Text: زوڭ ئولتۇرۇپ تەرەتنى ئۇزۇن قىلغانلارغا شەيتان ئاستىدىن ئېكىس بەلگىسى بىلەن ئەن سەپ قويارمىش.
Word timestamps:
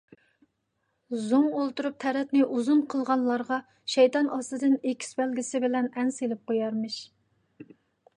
زوڭ 1.25 1.43
ئولتۇرۇپ 1.57 1.99
تەرەتنى 2.03 2.41
ئۇزۇن 2.55 2.81
قىلغانلارغا 2.93 3.59
شەيتان 3.97 4.31
ئاستىدىن 4.37 4.73
ئېكىس 4.79 5.13
بەلگىسى 5.21 5.63
بىلەن 5.67 5.91
ئەن 5.93 6.11
سەپ 6.17 6.43
قويارمىش. 6.53 6.97